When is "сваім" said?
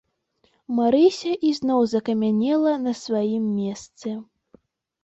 3.05-3.45